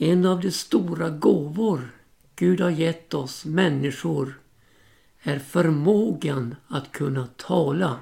En 0.00 0.26
av 0.26 0.40
de 0.40 0.50
stora 0.50 1.10
gåvor 1.10 1.90
Gud 2.36 2.60
har 2.60 2.70
gett 2.70 3.14
oss 3.14 3.44
människor 3.44 4.40
är 5.20 5.38
förmågan 5.38 6.56
att 6.68 6.92
kunna 6.92 7.26
tala. 7.26 8.00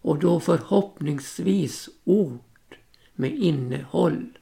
Och 0.00 0.18
då 0.18 0.40
förhoppningsvis 0.40 1.88
ord 2.04 2.76
med 3.14 3.34
innehåll. 3.34 4.38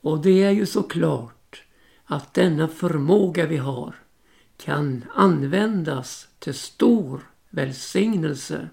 Och 0.00 0.22
det 0.22 0.42
är 0.42 0.50
ju 0.50 0.66
såklart 0.66 1.62
att 2.04 2.34
denna 2.34 2.68
förmåga 2.68 3.46
vi 3.46 3.56
har 3.56 3.94
kan 4.56 5.04
användas 5.14 6.28
till 6.38 6.54
stor 6.54 7.30
välsignelse 7.48 8.68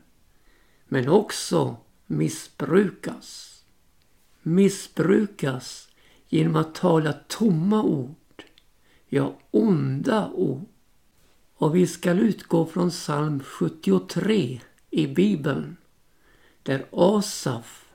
men 0.88 1.10
också 1.10 1.76
missbrukas. 2.06 3.54
Missbrukas 4.42 5.87
genom 6.30 6.56
att 6.56 6.76
tala 6.76 7.14
tomma 7.14 7.84
ord, 7.84 8.44
ja 9.08 9.40
onda 9.52 10.32
ord. 10.34 10.66
Och 11.56 11.76
vi 11.76 11.88
ska 11.88 12.12
utgå 12.12 12.66
från 12.66 12.90
psalm 12.90 13.40
73 13.40 14.62
i 14.90 15.08
Bibeln 15.08 15.78
där 16.64 16.86
Asaf 16.92 17.90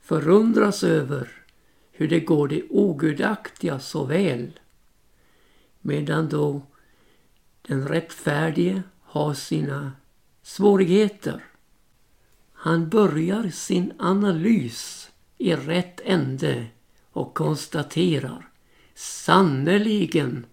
förundras 0.00 0.84
över 0.84 1.30
hur 1.92 2.08
det 2.08 2.20
går 2.20 2.48
det 2.48 2.62
ogudaktiga 2.70 3.78
så 3.80 4.04
väl 4.04 4.60
medan 5.80 6.28
då 6.28 6.62
den 7.62 7.88
rättfärdige 7.88 8.82
har 9.02 9.34
sina 9.34 9.92
svårigheter. 10.42 11.44
Han 12.52 12.88
börjar 12.88 13.50
sin 13.50 13.92
analys 13.98 15.10
i 15.38 15.54
rätt 15.54 16.00
ände 16.04 16.66
och 17.18 17.34
konstaterar 17.34 18.48
sannerligen 18.94 20.46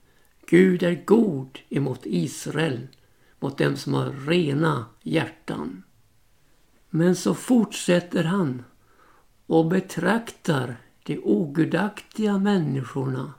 Gud 0.48 0.84
är 0.84 1.06
god 1.06 1.60
emot 1.70 2.02
Israel, 2.04 2.88
mot 3.40 3.58
dem 3.58 3.76
som 3.78 3.94
har 3.94 4.12
rena 4.28 4.86
hjärtan. 5.02 5.84
Men 6.90 7.16
så 7.16 7.34
fortsätter 7.34 8.24
han 8.24 8.64
och 9.46 9.66
betraktar 9.66 10.78
de 11.04 11.20
ogudaktiga 11.24 12.38
människorna 12.38 13.34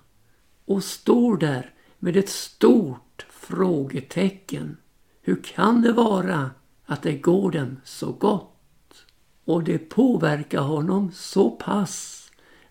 och 0.64 0.84
står 0.84 1.36
där 1.36 1.74
med 1.98 2.16
ett 2.16 2.28
stort 2.28 3.26
frågetecken. 3.30 4.76
Hur 5.22 5.42
kan 5.42 5.82
det 5.82 5.92
vara 5.92 6.50
att 6.84 7.02
det 7.02 7.18
går 7.18 7.50
dem 7.50 7.80
så 7.84 8.12
gott? 8.12 9.06
Och 9.44 9.64
det 9.64 9.78
påverkar 9.78 10.60
honom 10.60 11.12
så 11.12 11.50
pass 11.50 12.15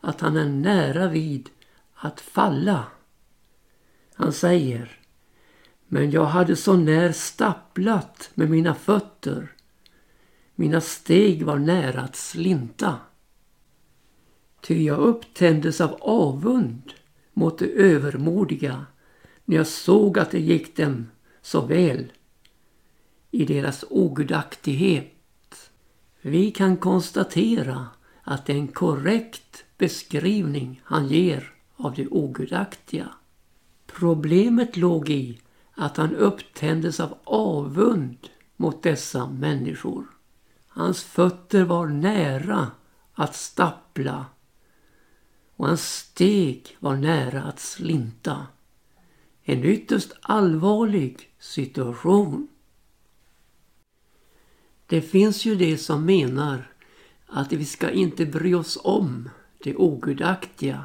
att 0.06 0.22
han 0.22 0.38
är 0.38 0.50
nära 0.50 1.08
vid 1.08 1.50
att 1.94 2.22
falla. 2.22 2.86
Han 4.16 4.34
säger 4.34 5.00
Men 5.88 6.12
jag 6.12 6.26
hade 6.26 6.56
så 6.56 6.74
när 6.74 7.12
stapplat 7.12 8.30
med 8.34 8.50
mina 8.50 8.76
fötter. 8.76 9.52
Mina 10.56 10.82
steg 10.82 11.44
var 11.44 11.58
nära 11.58 12.02
att 12.02 12.16
slinta. 12.16 12.98
Ty 14.62 14.84
jag 14.84 15.00
upptändes 15.00 15.82
av 15.82 15.98
avund 16.02 16.94
mot 17.34 17.60
det 17.60 17.68
övermodiga 17.68 18.86
när 19.46 19.58
jag 19.58 19.68
såg 19.68 20.20
att 20.20 20.32
det 20.32 20.40
gick 20.40 20.78
dem 20.78 21.10
så 21.42 21.62
väl 21.62 22.12
i 23.32 23.46
deras 23.46 23.86
ogudaktighet. 23.90 25.12
Vi 26.22 26.52
kan 26.52 26.78
konstatera 26.78 27.88
att 28.24 28.46
det 28.46 28.54
är 28.54 28.58
en 28.58 28.68
korrekt 28.68 29.65
beskrivning 29.78 30.82
han 30.84 31.08
ger 31.08 31.54
av 31.76 31.96
det 31.96 32.08
ogudaktiga. 32.08 33.10
Problemet 33.86 34.78
låg 34.78 35.10
i 35.10 35.42
att 35.74 35.98
han 35.98 36.16
upptändes 36.16 37.00
av 37.00 37.18
avund 37.24 38.18
mot 38.56 38.84
dessa 38.84 39.28
människor. 39.30 40.06
Hans 40.68 41.04
fötter 41.04 41.64
var 41.64 41.88
nära 41.88 42.72
att 43.14 43.36
stappla 43.36 44.26
och 45.56 45.68
hans 45.68 45.94
steg 45.94 46.78
var 46.80 46.96
nära 46.96 47.44
att 47.44 47.60
slinta. 47.60 48.48
En 49.44 49.64
ytterst 49.64 50.14
allvarlig 50.22 51.30
situation. 51.40 52.48
Det 54.88 55.02
finns 55.02 55.46
ju 55.46 55.56
de 55.56 55.78
som 55.78 56.06
menar 56.06 56.72
att 57.28 57.54
vi 57.54 57.66
ska 57.66 57.90
inte 57.90 58.26
bry 58.26 58.54
oss 58.54 58.78
om 58.84 59.30
det 59.66 59.76
ogudaktiga. 59.76 60.84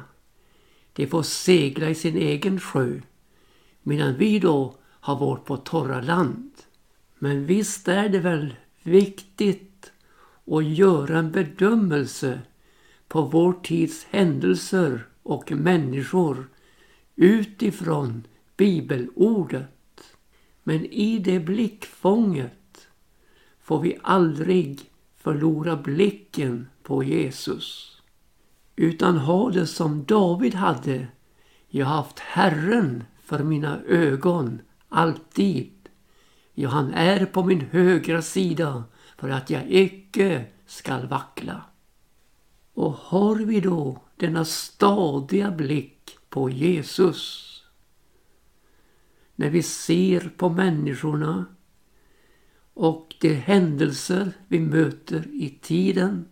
De 0.93 1.07
får 1.07 1.23
segla 1.23 1.89
i 1.89 1.95
sin 1.95 2.17
egen 2.17 2.59
sjö 2.59 3.01
medan 3.83 4.17
vi 4.17 4.39
då 4.39 4.75
har 4.83 5.19
vårt 5.19 5.45
på 5.45 5.57
torra 5.57 6.01
land. 6.01 6.51
Men 7.19 7.45
visst 7.45 7.87
är 7.87 8.09
det 8.09 8.19
väl 8.19 8.55
viktigt 8.83 9.91
att 10.45 10.65
göra 10.65 11.19
en 11.19 11.31
bedömelse 11.31 12.41
på 13.07 13.21
vår 13.21 13.53
tids 13.53 14.05
händelser 14.09 15.07
och 15.23 15.51
människor 15.51 16.49
utifrån 17.15 18.23
bibelordet. 18.57 20.15
Men 20.63 20.85
i 20.85 21.19
det 21.19 21.39
blickfånget 21.39 22.87
får 23.61 23.79
vi 23.79 23.97
aldrig 24.01 24.79
förlora 25.17 25.75
blicken 25.75 26.67
på 26.83 27.03
Jesus. 27.03 27.90
Utan 28.75 29.17
ha 29.17 29.49
det 29.49 29.67
som 29.67 30.05
David 30.05 30.55
hade. 30.55 31.07
Jag 31.67 31.85
har 31.85 31.95
haft 31.95 32.19
Herren 32.19 33.03
för 33.23 33.43
mina 33.43 33.81
ögon 33.81 34.61
alltid. 34.89 35.89
Ja, 36.53 36.69
han 36.69 36.93
är 36.93 37.25
på 37.25 37.43
min 37.43 37.61
högra 37.61 38.21
sida 38.21 38.83
för 39.17 39.29
att 39.29 39.49
jag 39.49 39.71
icke 39.71 40.45
skall 40.65 41.07
vackla. 41.07 41.61
Och 42.73 42.93
har 42.93 43.35
vi 43.35 43.59
då 43.59 44.01
denna 44.15 44.45
stadiga 44.45 45.51
blick 45.51 46.17
på 46.29 46.49
Jesus 46.49 47.47
när 49.35 49.49
vi 49.49 49.63
ser 49.63 50.31
på 50.37 50.49
människorna 50.49 51.45
och 52.73 53.15
de 53.19 53.33
händelser 53.33 54.31
vi 54.47 54.59
möter 54.59 55.27
i 55.33 55.49
tiden. 55.61 56.25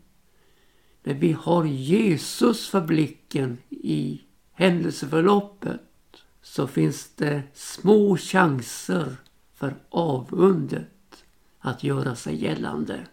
När 1.09 1.15
vi 1.15 1.31
har 1.31 1.65
Jesus 1.65 2.69
för 2.69 2.81
blicken 2.81 3.57
i 3.69 4.21
händelseförloppet 4.51 5.81
så 6.41 6.67
finns 6.67 7.09
det 7.15 7.43
små 7.53 8.17
chanser 8.17 9.15
för 9.53 9.75
avundet 9.89 11.23
att 11.59 11.83
göra 11.83 12.15
sig 12.15 12.43
gällande. 12.43 13.07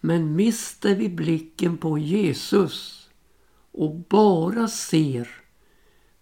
Men 0.00 0.36
mister 0.36 0.94
vi 0.94 1.08
blicken 1.08 1.76
på 1.76 1.98
Jesus 1.98 3.08
och 3.72 3.94
bara 3.94 4.68
ser 4.68 5.28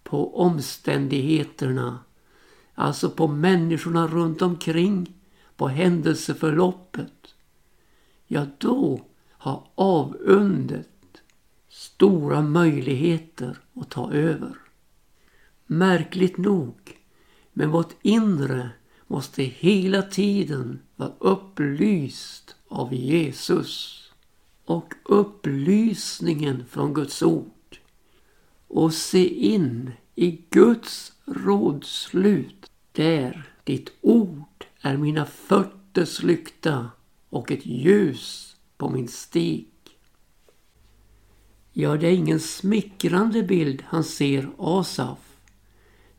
på 0.03 0.41
omständigheterna, 0.41 1.99
alltså 2.75 3.11
på 3.11 3.29
människorna 3.29 4.07
runt 4.07 4.43
omkring, 4.43 5.15
på 5.57 5.69
händelseförloppet, 5.69 7.35
ja 8.27 8.47
då 8.59 9.08
har 9.39 9.69
avundet 9.75 10.89
stora 11.69 12.43
möjligheter 12.43 13.59
att 13.75 13.91
ta 13.91 14.13
över. 14.13 14.55
Märkligt 15.67 16.37
nog, 16.37 16.99
men 17.53 17.71
vårt 17.71 17.95
inre 18.03 18.71
måste 19.07 19.43
hela 19.43 20.03
tiden 20.03 20.81
vara 20.97 21.13
upplyst 21.19 22.57
av 22.69 22.95
Jesus 22.95 24.05
och 24.65 24.95
upplysningen 25.05 26.65
från 26.71 26.95
Guds 26.95 27.23
ord 27.23 27.79
och 28.69 28.95
se 28.95 29.29
in 29.29 29.93
i 30.15 30.31
Guds 30.51 31.13
rådslut 31.25 32.71
där 32.93 33.51
ditt 33.65 33.93
ord 34.01 34.65
är 34.81 34.97
mina 34.97 35.27
fötters 35.27 36.23
lykta 36.23 36.91
och 37.29 37.51
ett 37.51 37.67
ljus 37.67 38.48
på 38.79 38.89
min 38.89 39.09
stig. 39.09 39.69
Ja, 41.73 41.97
det 41.97 42.07
är 42.07 42.13
ingen 42.13 42.41
smickrande 42.41 43.43
bild 43.43 43.83
han 43.87 44.05
ser 44.05 44.51
Asaf 44.59 45.19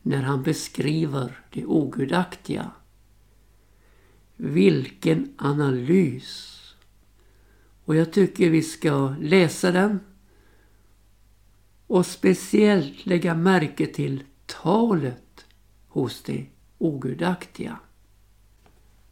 när 0.02 0.22
han 0.22 0.42
beskriver 0.42 1.38
det 1.50 1.66
ogudaktiga. 1.66 2.70
Vilken 4.36 5.34
analys! 5.36 6.56
Och 7.84 7.96
jag 7.96 8.12
tycker 8.12 8.50
vi 8.50 8.62
ska 8.62 9.14
läsa 9.20 9.70
den 9.70 10.00
och 11.86 12.06
speciellt 12.06 13.06
lägga 13.06 13.34
märke 13.34 13.86
till 13.86 14.22
talet 14.46 15.46
hos 15.88 16.22
det 16.22 16.46
ogudaktiga. 16.78 17.78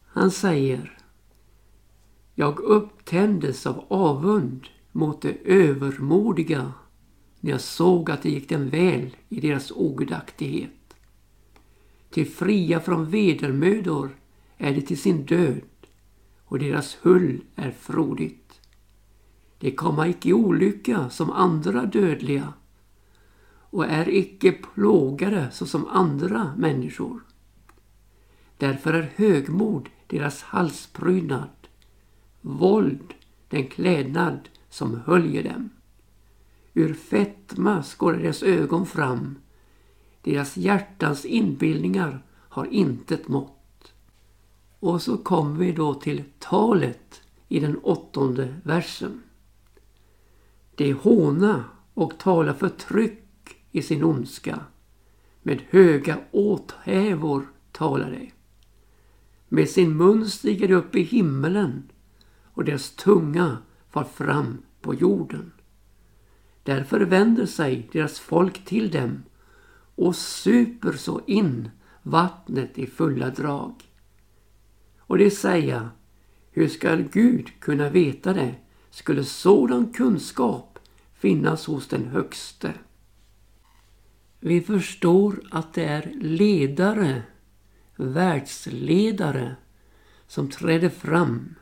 Han 0.07 0.31
säger 0.31 0.98
jag 2.41 2.61
upptändes 2.61 3.67
av 3.67 3.85
avund 3.89 4.67
mot 4.93 5.23
det 5.23 5.37
övermodiga 5.45 6.73
när 7.41 7.51
jag 7.51 7.61
såg 7.61 8.11
att 8.11 8.23
det 8.23 8.31
gick 8.31 8.49
dem 8.49 8.69
väl 8.69 9.17
i 9.29 9.41
deras 9.41 9.71
ogudaktighet. 9.71 10.95
Till 12.11 12.27
fria 12.27 12.81
från 12.81 13.11
vedermödor 13.11 14.17
är 14.57 14.75
det 14.75 14.81
till 14.81 14.99
sin 14.99 15.25
död 15.25 15.61
och 16.45 16.59
deras 16.59 16.99
hull 17.03 17.41
är 17.57 17.71
frodigt. 17.71 18.61
De 19.59 19.71
komma 19.71 20.09
icke 20.09 20.29
i 20.29 20.33
olycka 20.33 21.11
som 21.11 21.31
andra 21.31 21.87
dödliga 21.87 22.53
och 23.71 23.87
är 23.87 24.09
icke 24.09 24.53
plågade 24.53 25.51
såsom 25.53 25.87
andra 25.87 26.55
människor. 26.57 27.21
Därför 28.59 28.93
är 28.93 29.13
högmod 29.17 29.89
deras 30.07 30.43
halsprydnad, 30.43 31.49
våld 32.49 33.15
den 33.49 33.67
klädnad 33.67 34.49
som 34.69 35.01
höljer 35.07 35.43
dem. 35.43 35.71
Ur 36.75 36.95
fetma 36.95 37.83
skådar 37.83 38.19
deras 38.19 38.43
ögon 38.43 38.87
fram, 38.87 39.39
deras 40.23 40.57
hjärtans 40.57 41.25
inbildningar 41.25 42.23
har 42.33 42.67
intet 42.67 43.29
mått. 43.29 43.93
Och 44.81 45.03
så 45.03 45.17
kommer 45.17 45.59
vi 45.59 45.73
då 45.73 45.95
till 45.95 46.25
talet 46.39 47.23
i 47.49 47.61
den 47.61 47.79
åttonde 47.79 48.55
versen. 48.63 49.23
De 50.75 50.93
håna 50.93 51.65
och 51.95 52.19
tala 52.19 52.55
förtryck 52.55 53.57
i 53.73 53.83
sin 53.83 54.05
ondska. 54.05 54.61
Med 55.43 55.63
höga 55.71 56.19
åthävor 56.31 57.49
talar 57.73 58.11
de. 58.11 58.33
Med 59.49 59.69
sin 59.69 59.97
mun 59.97 60.27
stiger 60.27 60.69
de 60.69 60.75
upp 60.75 60.97
i 60.97 61.03
himmelen 61.03 61.83
och 62.59 62.65
deras 62.65 62.91
tunga 62.91 63.59
far 63.91 64.05
fram 64.05 64.63
på 64.81 64.95
jorden. 64.95 65.53
Därför 66.63 67.01
vänder 67.01 67.47
sig 67.47 67.89
deras 67.93 68.19
folk 68.19 68.65
till 68.65 68.91
dem 68.91 69.23
och 69.95 70.17
super 70.17 70.93
så 70.93 71.21
in 71.27 71.71
vattnet 72.03 72.79
i 72.79 72.87
fulla 72.87 73.31
drag. 73.31 73.75
Och 74.99 75.19
det 75.19 75.31
säga, 75.31 75.91
hur 76.51 76.69
skall 76.69 77.03
Gud 77.03 77.61
kunna 77.61 77.91
veta 77.91 78.33
det? 78.33 78.55
Skulle 78.91 79.25
sådan 79.25 79.93
kunskap 79.93 80.79
finnas 81.15 81.67
hos 81.67 81.89
den 81.89 82.05
högste? 82.09 82.75
Vi 84.41 84.61
förstår 84.61 85.41
att 85.51 85.75
det 85.75 85.85
är 85.85 86.13
ledare, 86.21 87.23
världsledare, 87.97 89.57
som 90.27 90.51
träder 90.51 90.89
fram 90.89 91.55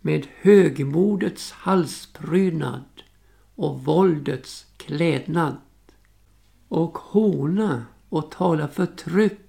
med 0.00 0.26
högmodets 0.40 1.52
halsprydnad 1.52 2.84
och 3.54 3.84
våldets 3.84 4.66
klädnad 4.76 5.56
och 6.68 6.98
hona 6.98 7.84
och 8.08 8.30
tala 8.30 8.68
förtryck 8.68 9.40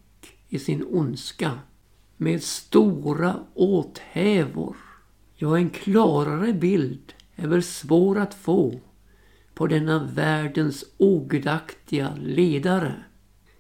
i 0.50 0.60
sin 0.60 0.86
ondska 0.90 1.60
med 2.18 2.44
stora 2.44 3.36
åthävor. 3.54 4.76
Ja, 5.36 5.58
en 5.58 5.70
klarare 5.70 6.54
bild 6.54 7.14
är 7.36 7.48
väl 7.48 7.64
svår 7.64 8.20
att 8.20 8.34
få 8.34 8.80
på 9.54 9.68
denna 9.68 10.04
världens 10.04 10.86
ogudaktiga 10.98 12.16
ledare 12.20 13.04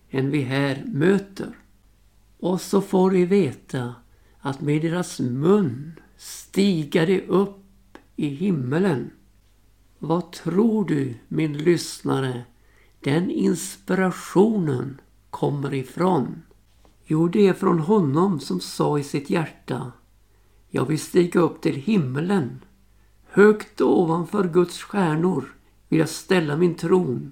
än 0.09 0.31
vi 0.31 0.41
här 0.41 0.83
möter. 0.85 1.57
Och 2.39 2.61
så 2.61 2.81
får 2.81 3.11
vi 3.11 3.25
veta 3.25 3.95
att 4.39 4.61
med 4.61 4.81
deras 4.81 5.19
mun 5.19 5.99
stiga 6.17 7.05
de 7.05 7.21
upp 7.21 7.97
i 8.15 8.27
himmelen. 8.27 9.11
Vad 9.99 10.31
tror 10.31 10.85
du, 10.85 11.15
min 11.27 11.57
lyssnare, 11.57 12.43
den 12.99 13.31
inspirationen 13.31 15.01
kommer 15.29 15.73
ifrån? 15.73 16.41
Jo, 17.05 17.27
det 17.27 17.47
är 17.47 17.53
från 17.53 17.79
honom 17.79 18.39
som 18.39 18.59
sa 18.59 18.99
i 18.99 19.03
sitt 19.03 19.29
hjärta 19.29 19.91
Jag 20.69 20.85
vill 20.85 20.99
stiga 20.99 21.39
upp 21.39 21.61
till 21.61 21.75
himmelen, 21.75 22.65
högt 23.25 23.81
ovanför 23.81 24.49
Guds 24.49 24.81
stjärnor 24.83 25.53
vill 25.89 25.99
jag 25.99 26.09
ställa 26.09 26.57
min 26.57 26.75
tron. 26.75 27.31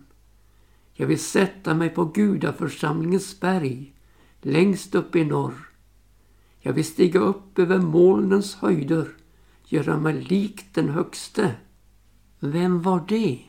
Jag 0.93 1.07
vill 1.07 1.19
sätta 1.19 1.73
mig 1.73 1.89
på 1.89 2.05
gudaförsamlingens 2.05 3.39
berg, 3.39 3.93
längst 4.41 4.95
upp 4.95 5.15
i 5.15 5.25
norr. 5.25 5.69
Jag 6.65 6.73
vill 6.73 6.85
stiga 6.85 7.19
upp 7.19 7.59
över 7.59 7.77
molnens 7.77 8.55
höjder, 8.55 9.07
göra 9.65 9.97
mig 9.97 10.21
lik 10.21 10.73
den 10.73 10.89
högste. 10.89 11.55
Vem 12.39 12.81
var 12.81 13.05
det? 13.07 13.39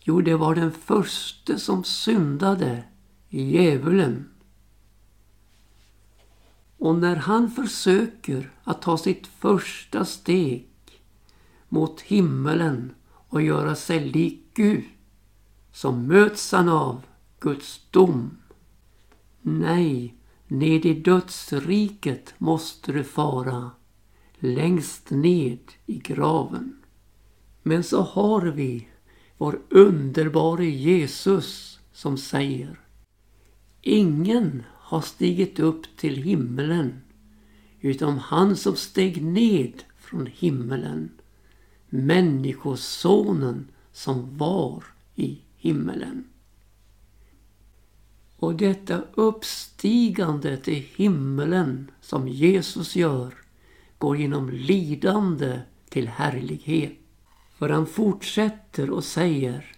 Jo, 0.00 0.20
det 0.20 0.34
var 0.34 0.54
den 0.54 0.72
förste 0.72 1.58
som 1.58 1.84
syndade, 1.84 2.84
djävulen. 3.28 4.28
Och 6.78 6.94
när 6.94 7.16
han 7.16 7.50
försöker 7.50 8.50
att 8.64 8.82
ta 8.82 8.98
sitt 8.98 9.26
första 9.26 10.04
steg 10.04 10.68
mot 11.68 12.00
himmelen 12.00 12.94
och 13.04 13.42
göra 13.42 13.74
sig 13.74 14.00
lik 14.00 14.44
Gud 14.54 14.84
så 15.72 15.92
möts 15.92 16.52
han 16.52 16.68
av 16.68 17.02
Guds 17.40 17.80
dom. 17.90 18.38
Nej, 19.42 20.14
ned 20.52 20.86
i 20.86 20.94
dödsriket 20.94 22.34
måste 22.38 22.92
du 22.92 23.04
fara, 23.04 23.70
längst 24.38 25.10
ned 25.10 25.58
i 25.86 25.98
graven. 25.98 26.76
Men 27.62 27.84
så 27.84 28.02
har 28.02 28.42
vi 28.42 28.88
vår 29.38 29.58
underbare 29.68 30.66
Jesus 30.66 31.80
som 31.92 32.18
säger 32.18 32.80
Ingen 33.80 34.62
har 34.70 35.00
stigit 35.00 35.58
upp 35.58 35.96
till 35.96 36.16
himmelen 36.16 37.02
utom 37.80 38.18
han 38.18 38.56
som 38.56 38.76
steg 38.76 39.22
ned 39.22 39.82
från 39.96 40.26
himmelen 40.26 41.10
Människosonen 41.88 43.70
som 43.92 44.38
var 44.38 44.84
i 45.14 45.38
himmelen. 45.56 46.24
Och 48.42 48.54
detta 48.54 49.02
uppstigande 49.14 50.56
till 50.56 50.86
himmelen 50.96 51.90
som 52.00 52.28
Jesus 52.28 52.96
gör 52.96 53.34
går 53.98 54.16
genom 54.16 54.50
lidande 54.50 55.60
till 55.88 56.08
härlighet. 56.08 56.92
För 57.58 57.68
han 57.68 57.86
fortsätter 57.86 58.90
och 58.90 59.04
säger 59.04 59.76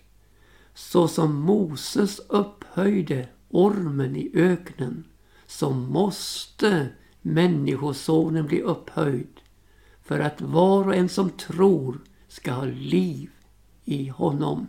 så 0.75 1.09
som 1.09 1.35
Moses 1.35 2.19
upphöjde 2.19 3.29
ormen 3.51 4.17
i 4.17 4.31
öknen 4.35 5.05
så 5.47 5.71
måste 5.71 6.89
Människosonen 7.23 8.47
bli 8.47 8.61
upphöjd 8.61 9.41
för 10.03 10.21
att 10.21 10.41
var 10.41 10.89
och 10.89 10.95
en 10.95 11.09
som 11.09 11.31
tror 11.31 12.01
ska 12.29 12.53
ha 12.53 12.65
liv 12.65 13.31
i 13.85 14.09
honom. 14.09 14.67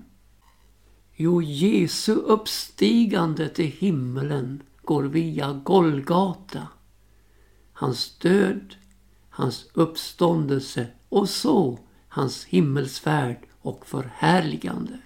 Jo, 1.18 1.42
Jesu 1.42 2.14
uppstigande 2.14 3.50
till 3.50 3.72
himmelen 3.72 4.64
går 4.82 5.04
via 5.04 5.62
Golgata. 5.64 6.68
Hans 7.74 8.18
död, 8.18 8.76
hans 9.30 9.66
uppståndelse 9.74 10.88
och 11.10 11.30
så 11.30 11.80
hans 12.08 12.46
himmelsfärd 12.46 13.38
och 13.62 13.86
förhärligande. 13.86 14.98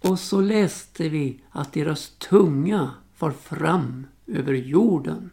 Och 0.00 0.18
så 0.18 0.40
läste 0.40 1.08
vi 1.08 1.40
att 1.50 1.72
deras 1.72 2.08
tunga 2.08 2.90
far 3.14 3.30
fram 3.30 4.06
över 4.26 4.54
jorden. 4.54 5.30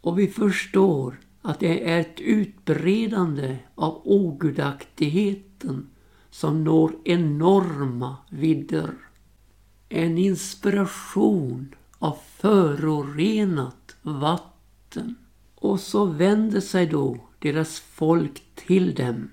Och 0.00 0.18
vi 0.18 0.28
förstår 0.28 1.20
att 1.42 1.60
det 1.60 1.90
är 1.90 2.00
ett 2.00 2.20
utbredande 2.20 3.58
av 3.74 4.00
ogudaktigheten 4.04 5.90
som 6.30 6.64
når 6.64 6.92
enorma 7.04 8.16
vidder. 8.30 8.94
En 9.88 10.18
inspiration 10.18 11.74
av 11.98 12.18
förorenat 12.36 13.96
vatten. 14.02 15.14
Och 15.54 15.80
så 15.80 16.04
vänder 16.04 16.60
sig 16.60 16.86
då 16.86 17.18
deras 17.38 17.80
folk 17.80 18.42
till 18.54 18.94
dem 18.94 19.30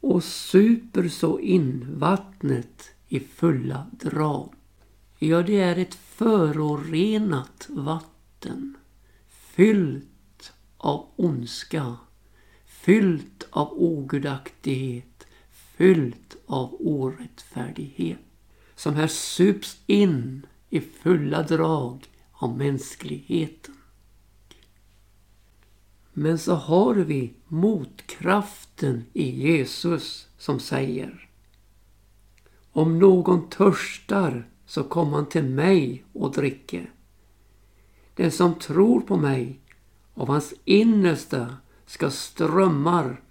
och 0.00 0.24
super 0.24 1.08
så 1.08 1.40
in 1.40 1.86
vattnet 1.98 2.90
i 3.08 3.20
fulla 3.20 3.86
drag. 3.90 4.54
Ja, 5.18 5.42
det 5.42 5.60
är 5.60 5.76
ett 5.76 5.94
förorenat 5.94 7.66
vatten 7.68 8.76
fyllt 9.28 10.52
av 10.76 11.06
ondska, 11.16 11.96
fyllt 12.66 13.46
av 13.50 13.72
ogudaktighet, 13.72 15.26
fyllt 15.50 16.36
av 16.46 16.76
orättfärdighet. 16.80 18.27
Som 18.78 18.94
här 18.94 19.06
sups 19.06 19.78
in 19.86 20.46
i 20.70 20.80
fulla 20.80 21.42
drag 21.42 22.04
av 22.32 22.58
mänskligheten. 22.58 23.74
Men 26.12 26.38
så 26.38 26.54
har 26.54 26.94
vi 26.94 27.34
motkraften 27.48 29.04
i 29.12 29.48
Jesus 29.48 30.28
som 30.36 30.60
säger 30.60 31.28
Om 32.72 32.98
någon 32.98 33.50
törstar 33.50 34.48
så 34.66 34.84
kom 34.84 35.12
han 35.12 35.26
till 35.26 35.44
mig 35.44 36.04
och 36.12 36.32
dricke. 36.32 36.86
Den 38.14 38.30
som 38.30 38.54
tror 38.54 39.00
på 39.00 39.16
mig, 39.16 39.60
av 40.14 40.28
hans 40.28 40.54
innersta 40.64 41.56
ska 41.86 42.10
strömmar 42.10 43.22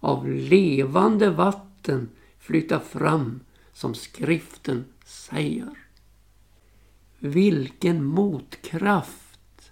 av 0.00 0.28
levande 0.28 1.30
vatten 1.30 2.08
flyta 2.38 2.80
fram 2.80 3.40
som 3.76 3.94
skriften 3.94 4.84
säger. 5.04 5.78
Vilken 7.18 8.04
motkraft 8.04 9.70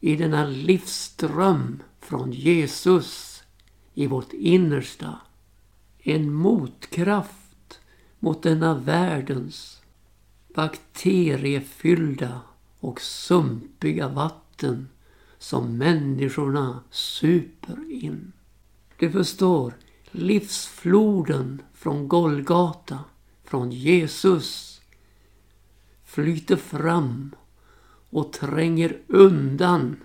i 0.00 0.16
denna 0.16 0.46
livsström 0.46 1.82
från 2.00 2.32
Jesus 2.32 3.42
i 3.94 4.06
vårt 4.06 4.32
innersta. 4.32 5.20
En 5.98 6.32
motkraft 6.32 7.80
mot 8.18 8.42
denna 8.42 8.74
världens 8.74 9.82
bakteriefyllda 10.54 12.40
och 12.78 13.00
sumpiga 13.00 14.08
vatten 14.08 14.88
som 15.38 15.76
människorna 15.78 16.84
super 16.90 17.90
in. 17.90 18.32
Du 18.98 19.10
förstår, 19.10 19.74
livsfloden 20.10 21.62
från 21.80 22.08
Golgata, 22.08 22.98
från 23.44 23.72
Jesus, 23.72 24.80
flyter 26.04 26.56
fram 26.56 27.34
och 28.10 28.32
tränger 28.32 28.98
undan 29.06 29.96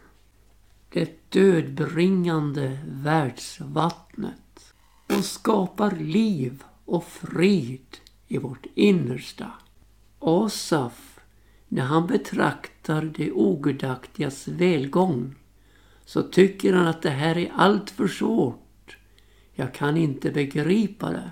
det 0.90 1.32
dödbringande 1.32 2.80
världsvattnet 2.88 4.74
och 5.10 5.26
skapar 5.26 5.92
liv 5.92 6.64
och 6.86 7.04
frid 7.04 7.98
i 8.28 8.38
vårt 8.38 8.66
innersta. 8.76 9.52
Asaf, 10.20 11.20
när 11.68 11.86
han 11.86 12.08
betraktar 12.08 13.02
det 13.02 13.32
ogudaktigas 13.32 14.48
välgång 14.48 15.36
så 16.06 16.24
tycker 16.24 16.74
han 16.74 16.88
att 16.88 17.02
det 17.02 17.10
här 17.10 17.38
är 17.38 17.52
allt 17.56 17.90
för 17.90 18.08
svårt. 18.08 18.98
Jag 19.54 19.74
kan 19.74 19.98
inte 19.98 20.32
begripa 20.32 21.12
det. 21.12 21.32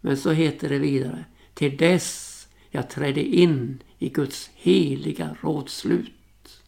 Men 0.00 0.16
så 0.16 0.30
heter 0.30 0.68
det 0.68 0.78
vidare. 0.78 1.24
Till 1.54 1.76
dess 1.76 2.48
jag 2.70 2.90
trädde 2.90 3.24
in 3.24 3.82
i 3.98 4.08
Guds 4.08 4.50
heliga 4.54 5.36
rådslut. 5.40 6.62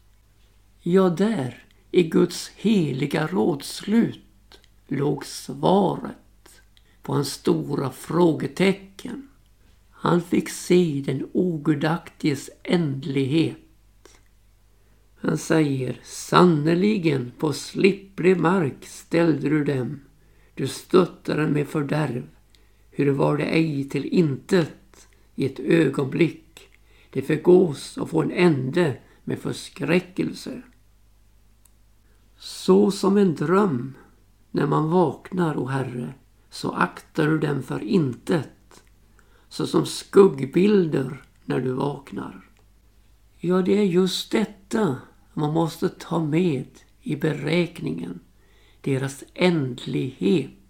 Ja, 0.81 1.09
där 1.09 1.63
i 1.91 2.03
Guds 2.03 2.51
heliga 2.55 3.27
rådslut 3.27 4.59
låg 4.87 5.25
svaret 5.25 6.61
på 7.01 7.13
hans 7.13 7.33
stora 7.33 7.91
frågetecken. 7.91 9.29
Han 9.91 10.21
fick 10.21 10.49
se 10.49 11.03
den 11.05 11.29
ogudaktiges 11.33 12.49
ändlighet. 12.63 13.57
Han 15.15 15.37
säger 15.37 15.99
sannerligen 16.03 17.31
på 17.37 17.53
slipprig 17.53 18.37
mark 18.37 18.85
ställde 18.85 19.49
du 19.49 19.63
dem. 19.63 20.01
Du 20.55 20.67
stöttade 20.67 21.41
dem 21.41 21.51
med 21.51 21.67
fördärv. 21.67 22.27
Hur 22.95 23.11
var 23.11 23.37
det 23.37 23.43
ej 23.45 23.89
till 23.89 24.05
intet 24.05 25.07
i 25.35 25.45
ett 25.45 25.59
ögonblick. 25.59 26.69
Det 27.09 27.21
förgås 27.21 27.97
och 27.97 28.09
får 28.09 28.23
en 28.23 28.31
ände 28.31 28.97
med 29.23 29.39
förskräckelse. 29.39 30.61
Så 32.37 32.91
som 32.91 33.17
en 33.17 33.35
dröm 33.35 33.93
när 34.51 34.67
man 34.67 34.89
vaknar, 34.89 35.57
o 35.57 35.65
Herre, 35.65 36.13
så 36.49 36.71
aktar 36.71 37.27
du 37.27 37.39
den 37.39 37.63
för 37.63 37.83
intet. 37.83 38.83
Så 39.49 39.67
som 39.67 39.85
skuggbilder 39.85 41.23
när 41.45 41.59
du 41.59 41.71
vaknar. 41.71 42.49
Ja, 43.37 43.61
det 43.61 43.77
är 43.77 43.83
just 43.83 44.31
detta 44.31 44.97
man 45.33 45.53
måste 45.53 45.89
ta 45.89 46.19
med 46.25 46.67
i 47.01 47.15
beräkningen. 47.15 48.19
Deras 48.81 49.23
ändlighet. 49.33 50.62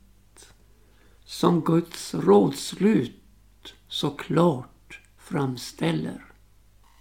Som 1.26 1.62
Guds 1.62 2.14
rådslut 2.14 3.74
så 3.88 4.10
klart 4.10 5.00
framställer. 5.18 6.26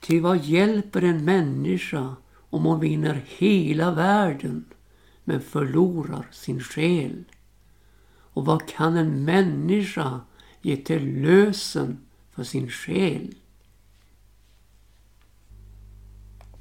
Ty 0.02 0.21
vad 0.21 0.45
hjälper 0.45 1.02
en 1.02 1.25
människa 1.25 2.17
om 2.35 2.64
hon 2.64 2.81
vinner 2.81 3.25
hela 3.26 3.91
världen 3.91 4.64
men 5.25 5.41
förlorar 5.41 6.26
sin 6.31 6.61
själ? 6.61 7.25
Och 8.35 8.47
vad 8.47 8.69
kan 8.69 8.97
en 8.97 9.25
människa 9.25 10.21
ge 10.62 10.76
till 10.76 11.23
lösen 11.23 11.99
för 12.31 12.45
sin 12.45 12.71
själ? 12.71 13.35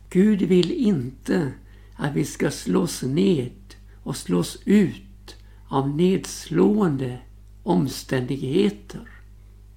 Gud 0.10 0.42
vill 0.42 0.72
inte 0.72 1.54
att 1.96 2.14
vi 2.14 2.26
ska 2.26 2.52
slås 2.52 3.04
ned 3.04 3.76
och 4.04 4.18
slås 4.18 4.58
ut 4.66 5.36
av 5.68 5.90
nedslående 5.90 7.20
omständigheter. 7.64 9.10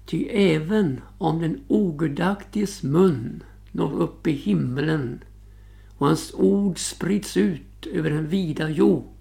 Ty 0.05 0.25
även 0.25 1.01
om 1.17 1.39
den 1.39 1.63
ogudaktiges 1.67 2.83
mun 2.83 3.43
når 3.71 3.93
upp 3.93 4.27
i 4.27 4.31
himlen 4.31 5.23
och 5.97 6.07
hans 6.07 6.33
ord 6.33 6.77
sprids 6.77 7.37
ut 7.37 7.85
över 7.85 8.09
den 8.09 8.27
vida 8.27 8.69
jord 8.69 9.15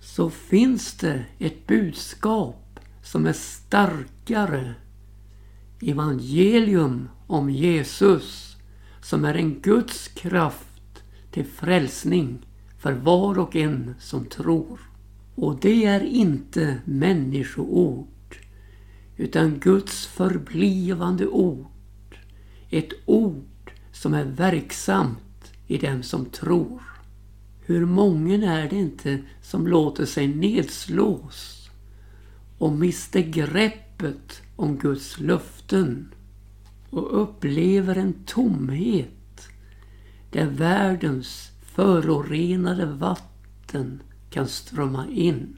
så 0.00 0.30
finns 0.30 0.94
det 0.94 1.24
ett 1.38 1.66
budskap 1.66 2.80
som 3.02 3.26
är 3.26 3.32
starkare. 3.32 4.74
Evangelium 5.80 7.08
om 7.26 7.50
Jesus 7.50 8.56
som 9.02 9.24
är 9.24 9.34
en 9.34 9.60
Guds 9.60 10.08
kraft 10.08 11.02
till 11.30 11.44
frälsning 11.44 12.46
för 12.78 12.92
var 12.92 13.38
och 13.38 13.56
en 13.56 13.94
som 13.98 14.24
tror. 14.24 14.89
Och 15.40 15.60
det 15.60 15.84
är 15.84 16.00
inte 16.00 16.76
människoord 16.84 18.36
utan 19.16 19.58
Guds 19.58 20.06
förblivande 20.06 21.26
ord. 21.26 22.18
Ett 22.70 22.92
ord 23.06 23.72
som 23.92 24.14
är 24.14 24.24
verksamt 24.24 25.52
i 25.66 25.78
dem 25.78 26.02
som 26.02 26.24
tror. 26.24 26.82
Hur 27.60 27.86
många 27.86 28.52
är 28.52 28.68
det 28.68 28.76
inte 28.76 29.18
som 29.42 29.66
låter 29.66 30.06
sig 30.06 30.28
nedslås 30.28 31.70
och 32.58 32.72
mister 32.72 33.20
greppet 33.20 34.42
om 34.56 34.76
Guds 34.76 35.20
löften 35.20 36.14
och 36.90 37.22
upplever 37.22 37.96
en 37.96 38.12
tomhet 38.26 39.48
där 40.30 40.46
världens 40.46 41.50
förorenade 41.60 42.86
vatten 42.86 44.02
kan 44.30 44.48
strömma 44.48 45.08
in. 45.08 45.56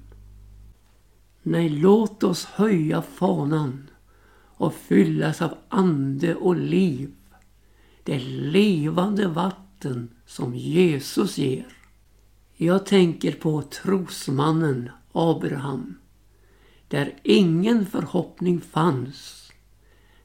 Nej, 1.43 1.69
låt 1.69 2.23
oss 2.23 2.45
höja 2.45 3.03
fanan 3.03 3.91
och 4.35 4.75
fyllas 4.75 5.43
av 5.43 5.55
ande 5.69 6.35
och 6.35 6.57
liv 6.57 7.13
det 8.05 8.19
levande 8.29 9.29
vatten 9.29 10.09
som 10.27 10.55
Jesus 10.55 11.39
ger. 11.39 11.67
Jag 12.57 12.87
tänker 12.87 13.33
på 13.33 13.63
trosmannen 13.63 14.91
Abraham. 15.13 15.95
Där 16.89 17.15
ingen 17.23 17.87
förhoppning 17.87 18.61
fanns. 18.61 19.51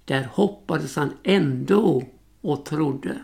Där 0.05 0.23
hoppades 0.23 0.95
han 0.95 1.13
ändå 1.23 2.03
och 2.41 2.65
trodde. 2.65 3.21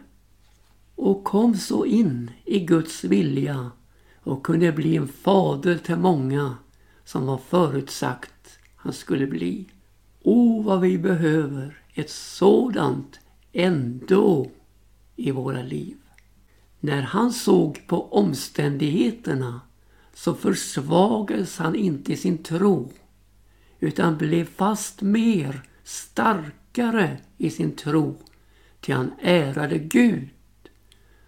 Och 0.95 1.23
kom 1.23 1.55
så 1.55 1.85
in 1.85 2.31
i 2.45 2.59
Guds 2.59 3.03
vilja 3.03 3.71
och 4.23 4.43
kunde 4.43 4.71
bli 4.71 4.95
en 4.95 5.07
fader 5.07 5.77
till 5.77 5.95
många 5.95 6.57
som 7.05 7.25
var 7.25 7.37
förutsagt 7.37 8.59
han 8.75 8.93
skulle 8.93 9.27
bli. 9.27 9.69
O 10.21 10.61
vad 10.61 10.81
vi 10.81 10.97
behöver 10.97 11.77
ett 11.93 12.09
sådant 12.09 13.19
ändå 13.51 14.51
i 15.15 15.31
våra 15.31 15.61
liv. 15.61 15.97
När 16.79 17.01
han 17.01 17.31
såg 17.31 17.87
på 17.87 18.13
omständigheterna 18.13 19.61
så 20.13 20.33
försvagades 20.33 21.57
han 21.57 21.75
inte 21.75 22.13
i 22.13 22.17
sin 22.17 22.37
tro 22.37 22.91
utan 23.79 24.17
blev 24.17 24.45
fast 24.45 25.01
mer 25.01 25.61
starkare 25.83 27.17
i 27.37 27.49
sin 27.49 27.75
tro 27.75 28.15
till 28.81 28.93
han 28.93 29.11
ärade 29.21 29.77
Gud 29.77 30.29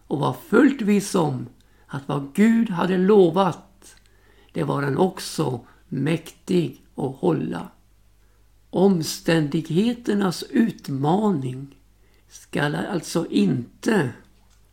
och 0.07 0.19
var 0.19 0.33
fullt 0.33 0.81
viss 0.81 1.15
om 1.15 1.47
att 1.87 2.07
vad 2.07 2.33
Gud 2.33 2.69
hade 2.69 2.97
lovat 2.97 3.61
det 4.55 4.63
var 4.63 4.83
han 4.83 4.97
också 4.97 5.65
mäktig 5.87 6.85
att 6.95 7.15
hålla. 7.15 7.71
Omständigheternas 8.69 10.43
utmaning 10.43 11.75
skall 12.29 12.75
alltså 12.75 13.27
inte 13.29 14.13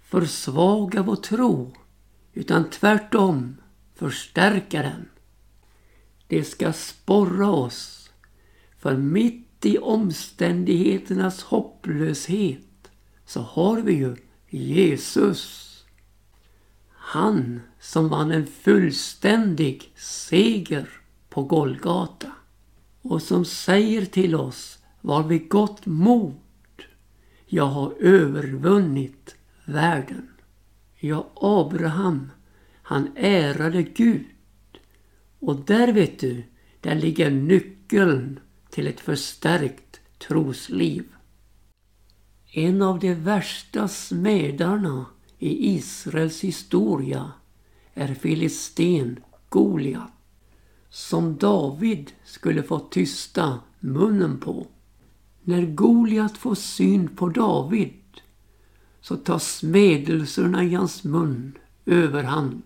försvaga 0.02 1.02
vår 1.02 1.16
tro 1.16 1.72
utan 2.32 2.70
tvärtom 2.70 3.56
förstärka 3.94 4.82
den. 4.82 5.08
Det 6.26 6.44
ska 6.44 6.72
sporra 6.72 7.50
oss 7.50 8.10
för 8.78 8.96
mitt 8.96 9.66
i 9.66 9.78
omständigheternas 9.78 11.42
hopplöshet 11.42 12.90
så 13.26 13.40
har 13.40 13.80
vi 13.80 13.92
ju 13.92 14.16
Jesus. 14.48 15.71
Han 17.04 17.60
som 17.80 18.08
vann 18.08 18.32
en 18.32 18.46
fullständig 18.46 19.92
seger 19.96 20.88
på 21.28 21.42
Golgata 21.42 22.32
och 23.02 23.22
som 23.22 23.44
säger 23.44 24.04
till 24.04 24.34
oss 24.34 24.78
var 25.00 25.22
vid 25.22 25.48
gott 25.48 25.86
mod. 25.86 26.34
Jag 27.46 27.66
har 27.66 27.94
övervunnit 28.00 29.34
världen. 29.64 30.28
Ja, 30.98 31.30
Abraham, 31.34 32.30
han 32.82 33.08
ärade 33.16 33.82
Gud. 33.82 34.26
Och 35.38 35.56
där 35.56 35.92
vet 35.92 36.18
du, 36.18 36.42
där 36.80 36.94
ligger 36.94 37.30
nyckeln 37.30 38.40
till 38.70 38.86
ett 38.86 39.00
förstärkt 39.00 40.00
trosliv. 40.18 41.04
En 42.52 42.82
av 42.82 42.98
de 42.98 43.14
värsta 43.14 43.88
smedarna 43.88 45.06
i 45.42 45.74
Israels 45.74 46.40
historia 46.40 47.32
är 47.94 48.14
filisten 48.14 49.20
Goliat 49.48 50.10
som 50.88 51.36
David 51.36 52.12
skulle 52.24 52.62
få 52.62 52.78
tysta 52.78 53.60
munnen 53.80 54.38
på. 54.38 54.66
När 55.42 55.66
Goliat 55.66 56.38
får 56.38 56.54
syn 56.54 57.08
på 57.16 57.28
David 57.28 58.20
så 59.00 59.16
tar 59.16 59.38
smedelserna 59.38 60.64
i 60.64 60.74
hans 60.74 61.04
mun 61.04 61.58
överhand 61.86 62.62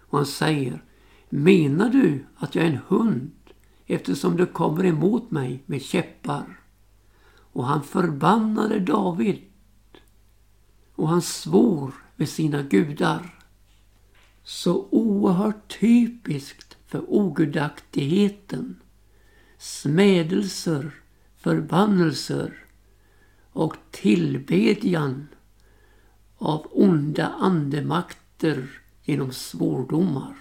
och 0.00 0.18
han 0.18 0.26
säger 0.26 0.82
Menar 1.28 1.88
du 1.88 2.24
att 2.36 2.54
jag 2.54 2.64
är 2.64 2.70
en 2.70 2.80
hund 2.88 3.32
eftersom 3.86 4.36
du 4.36 4.46
kommer 4.46 4.84
emot 4.84 5.30
mig 5.30 5.62
med 5.66 5.82
käppar? 5.82 6.60
Och 7.52 7.64
han 7.64 7.82
förbannade 7.82 8.80
David 8.80 9.42
och 10.94 11.08
han 11.08 11.22
svor 11.22 12.05
med 12.16 12.28
sina 12.28 12.62
gudar. 12.62 13.34
Så 14.42 14.88
oerhört 14.90 15.80
typiskt 15.80 16.76
för 16.86 17.04
ogudaktigheten, 17.08 18.76
smädelser, 19.58 20.90
förbannelser 21.36 22.64
och 23.52 23.76
tillbedjan 23.90 25.28
av 26.38 26.66
onda 26.70 27.26
andemakter 27.26 28.80
genom 29.04 29.32
svordomar. 29.32 30.36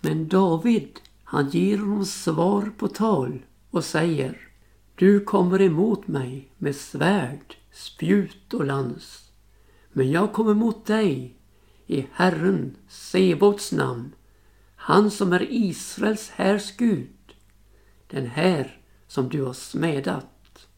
Men 0.00 0.28
David, 0.28 1.00
han 1.24 1.48
ger 1.48 1.78
honom 1.78 2.04
svar 2.04 2.72
på 2.78 2.88
tal 2.88 3.42
och 3.70 3.84
säger 3.84 4.48
Du 4.94 5.20
kommer 5.20 5.60
emot 5.60 6.08
mig 6.08 6.48
med 6.58 6.76
svärd, 6.76 7.56
spjut 7.72 8.54
och 8.54 8.64
lans. 8.64 9.21
Men 9.92 10.10
jag 10.10 10.32
kommer 10.32 10.54
mot 10.54 10.86
dig 10.86 11.36
i 11.86 12.06
Herren, 12.12 12.76
Sebots 12.88 13.72
namn, 13.72 14.12
han 14.76 15.10
som 15.10 15.32
är 15.32 15.46
Israels 15.50 16.30
härs 16.30 16.76
Gud, 16.76 17.34
den 18.06 18.26
här 18.26 18.80
som 19.06 19.28
du 19.28 19.42
har 19.42 19.52
smädat. 19.52 20.68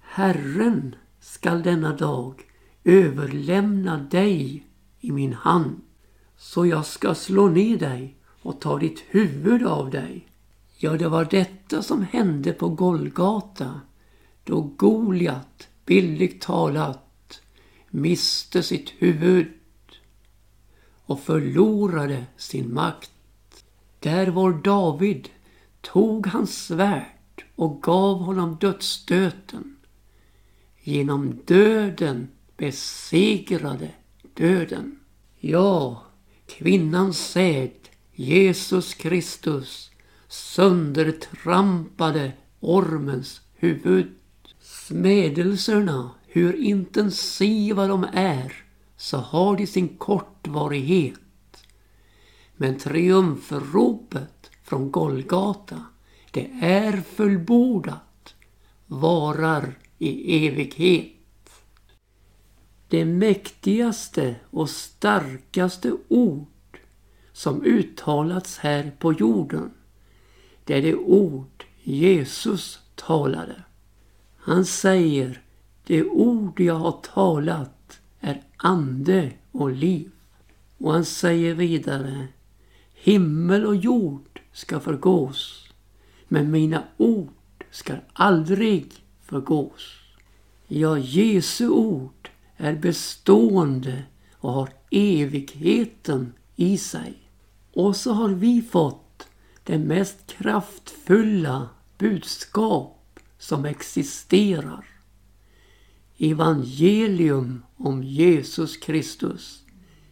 Herren 0.00 0.94
skall 1.20 1.62
denna 1.62 1.96
dag 1.96 2.42
överlämna 2.84 3.98
dig 3.98 4.66
i 5.00 5.12
min 5.12 5.32
hand, 5.32 5.80
så 6.36 6.66
jag 6.66 6.86
ska 6.86 7.14
slå 7.14 7.48
ner 7.48 7.78
dig 7.78 8.16
och 8.42 8.60
ta 8.60 8.78
ditt 8.78 9.04
huvud 9.08 9.62
av 9.62 9.90
dig. 9.90 10.28
Ja, 10.78 10.92
det 10.92 11.08
var 11.08 11.24
detta 11.24 11.82
som 11.82 12.02
hände 12.02 12.52
på 12.52 12.68
Golgata, 12.68 13.80
då 14.44 14.60
Goliat, 14.60 15.68
bildligt 15.84 16.42
talat, 16.42 17.05
miste 17.96 18.62
sitt 18.62 18.92
huvud 18.98 19.46
och 21.06 21.20
förlorade 21.20 22.26
sin 22.36 22.74
makt. 22.74 23.10
Där 24.00 24.26
var 24.26 24.52
David 24.52 25.28
tog 25.80 26.26
hans 26.26 26.66
svärd 26.66 27.44
och 27.56 27.82
gav 27.82 28.18
honom 28.18 28.56
dödsstöten. 28.60 29.76
Genom 30.82 31.38
döden 31.44 32.28
besegrade 32.56 33.90
döden. 34.34 34.98
Ja, 35.38 36.02
kvinnans 36.46 37.30
säd, 37.30 37.70
Jesus 38.12 38.94
Kristus, 38.94 39.90
söndertrampade 40.28 42.32
ormens 42.60 43.40
huvud. 43.54 44.06
Smädelserna 44.60 46.10
hur 46.36 46.56
intensiva 46.56 47.86
de 47.86 48.06
är 48.12 48.52
så 48.96 49.16
har 49.16 49.56
de 49.56 49.66
sin 49.66 49.88
kortvarighet. 49.88 51.66
Men 52.56 52.78
triumfropet 52.78 54.50
från 54.62 54.90
Golgata, 54.90 55.84
det 56.30 56.50
är 56.60 57.00
fullbordat, 57.00 58.34
varar 58.86 59.78
i 59.98 60.46
evighet. 60.46 61.50
Det 62.88 63.04
mäktigaste 63.04 64.36
och 64.50 64.70
starkaste 64.70 65.96
ord 66.08 66.78
som 67.32 67.62
uttalats 67.62 68.58
här 68.58 68.92
på 68.98 69.12
jorden, 69.12 69.70
det 70.64 70.74
är 70.74 70.82
det 70.82 70.94
ord 70.94 71.64
Jesus 71.82 72.80
talade. 72.94 73.62
Han 74.36 74.64
säger 74.64 75.45
det 75.86 76.04
ord 76.04 76.60
jag 76.60 76.74
har 76.74 76.92
talat 76.92 78.00
är 78.20 78.42
ande 78.56 79.32
och 79.52 79.70
liv. 79.70 80.10
Och 80.78 80.92
han 80.92 81.04
säger 81.04 81.54
vidare 81.54 82.28
Himmel 82.94 83.66
och 83.66 83.76
jord 83.76 84.40
ska 84.52 84.80
förgås, 84.80 85.68
men 86.28 86.50
mina 86.50 86.82
ord 86.96 87.64
ska 87.70 87.94
aldrig 88.12 88.92
förgås. 89.22 90.00
Ja, 90.66 90.98
Jesu 90.98 91.68
ord 91.68 92.30
är 92.56 92.76
bestående 92.76 94.02
och 94.32 94.52
har 94.52 94.68
evigheten 94.90 96.32
i 96.56 96.78
sig. 96.78 97.14
Och 97.72 97.96
så 97.96 98.12
har 98.12 98.28
vi 98.28 98.62
fått 98.62 99.28
det 99.64 99.78
mest 99.78 100.26
kraftfulla 100.26 101.68
budskap 101.98 103.20
som 103.38 103.64
existerar 103.64 104.95
evangelium 106.18 107.62
om 107.76 108.02
Jesus 108.02 108.76
Kristus. 108.76 109.62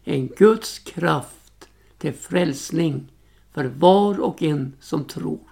En 0.03 0.27
Guds 0.27 0.79
kraft 0.79 1.67
till 1.97 2.13
frälsning 2.13 3.11
för 3.53 3.65
var 3.65 4.19
och 4.19 4.43
en 4.43 4.73
som 4.79 5.05
tror. 5.05 5.49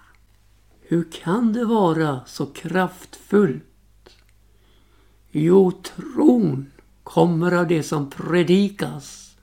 Hur 0.81 1.11
kan 1.11 1.53
det 1.53 1.65
vara 1.65 2.21
så 2.25 2.45
kraftfullt? 2.45 3.63
Jo, 5.31 5.71
tron 5.71 6.71
kommer 7.03 7.51
av 7.51 7.67
det 7.67 7.83
som 7.83 8.09
predikas 8.09 9.35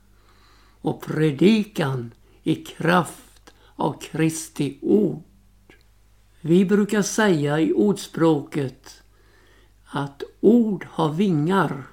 och 0.80 1.02
predikan 1.02 2.14
i 2.42 2.54
kraft 2.54 3.52
av 3.76 4.00
Kristi 4.00 4.78
ord. 4.82 5.22
Vi 6.40 6.64
brukar 6.64 7.02
säga 7.02 7.60
i 7.60 7.72
ordspråket 7.72 8.99
att 9.90 10.22
ord 10.40 10.86
har 10.90 11.12
vingar 11.12 11.86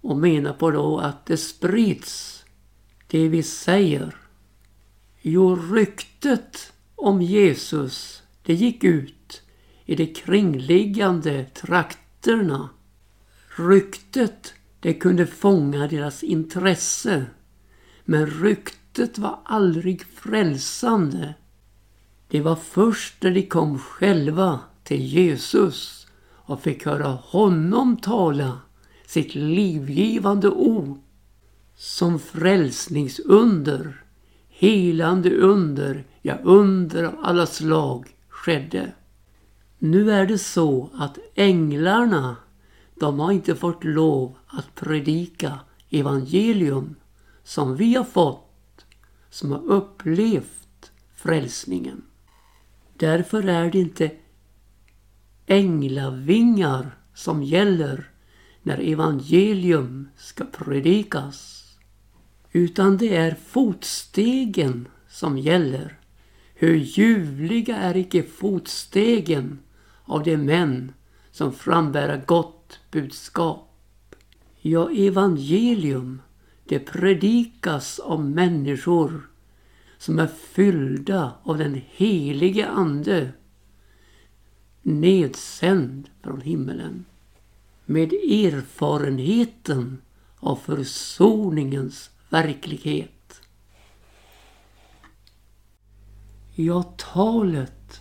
och 0.00 0.16
menar 0.16 0.52
på 0.52 0.70
då 0.70 0.98
att 0.98 1.26
det 1.26 1.36
sprids 1.36 2.44
det 3.06 3.28
vi 3.28 3.42
säger. 3.42 4.16
Jo, 5.20 5.56
ryktet 5.56 6.72
om 6.94 7.22
Jesus 7.22 8.22
det 8.42 8.54
gick 8.54 8.84
ut 8.84 9.42
i 9.84 9.94
de 9.94 10.06
kringliggande 10.06 11.44
trakterna. 11.44 12.68
Ryktet 13.56 14.54
det 14.80 14.94
kunde 14.94 15.26
fånga 15.26 15.88
deras 15.88 16.22
intresse 16.22 17.26
men 18.04 18.26
ryktet 18.26 19.18
var 19.18 19.38
aldrig 19.44 20.02
frälsande. 20.02 21.34
Det 22.28 22.40
var 22.40 22.56
först 22.56 23.22
när 23.22 23.30
de 23.30 23.42
kom 23.42 23.78
själva 23.78 24.60
till 24.84 25.06
Jesus 25.06 25.99
och 26.50 26.62
fick 26.62 26.86
höra 26.86 27.08
honom 27.08 27.96
tala 27.96 28.60
sitt 29.06 29.34
livgivande 29.34 30.48
ord 30.48 30.98
som 31.76 32.18
frälsningsunder, 32.18 34.04
helande 34.48 35.30
under, 35.30 36.04
ja 36.22 36.38
under 36.42 37.04
av 37.04 37.14
alla 37.22 37.46
slag 37.46 38.16
skedde. 38.28 38.92
Nu 39.78 40.12
är 40.12 40.26
det 40.26 40.38
så 40.38 40.90
att 40.94 41.18
änglarna, 41.34 42.36
de 43.00 43.20
har 43.20 43.32
inte 43.32 43.54
fått 43.54 43.84
lov 43.84 44.36
att 44.46 44.74
predika 44.74 45.58
evangelium 45.90 46.94
som 47.44 47.76
vi 47.76 47.94
har 47.94 48.04
fått, 48.04 48.84
som 49.30 49.52
har 49.52 49.62
upplevt 49.64 50.92
frälsningen. 51.14 52.02
Därför 52.96 53.48
är 53.48 53.70
det 53.70 53.78
inte 53.78 54.10
änglavingar 55.50 56.90
som 57.14 57.42
gäller 57.42 58.10
när 58.62 58.78
evangelium 58.78 60.08
ska 60.16 60.44
predikas. 60.44 61.66
Utan 62.52 62.96
det 62.96 63.16
är 63.16 63.34
fotstegen 63.46 64.88
som 65.08 65.38
gäller. 65.38 65.98
Hur 66.54 66.76
ljuvliga 66.76 67.76
är 67.76 67.96
icke 67.96 68.22
fotstegen 68.22 69.58
av 70.04 70.22
de 70.22 70.36
män 70.36 70.92
som 71.30 71.52
frambära 71.52 72.16
gott 72.16 72.80
budskap. 72.90 73.86
Ja, 74.60 74.90
evangelium, 74.90 76.22
det 76.64 76.78
predikas 76.78 77.98
av 77.98 78.24
människor 78.24 79.28
som 79.98 80.18
är 80.18 80.26
fyllda 80.26 81.32
av 81.42 81.58
den 81.58 81.80
helige 81.90 82.68
Ande 82.68 83.32
nedsänd 84.82 86.08
från 86.22 86.40
himmelen 86.40 87.04
med 87.84 88.12
erfarenheten 88.12 90.02
av 90.38 90.56
försoningens 90.56 92.10
verklighet. 92.28 93.40
Ja, 96.54 96.82
talet 96.82 98.00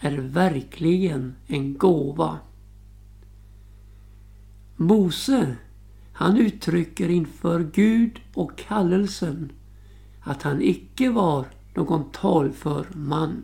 är 0.00 0.18
verkligen 0.18 1.34
en 1.46 1.78
gåva. 1.78 2.38
Mose, 4.76 5.56
han 6.12 6.36
uttrycker 6.36 7.08
inför 7.08 7.60
Gud 7.60 8.20
och 8.34 8.58
kallelsen 8.58 9.52
att 10.20 10.42
han 10.42 10.62
icke 10.62 11.10
var 11.10 11.46
någon 11.74 12.10
talför 12.10 12.86
man. 12.94 13.42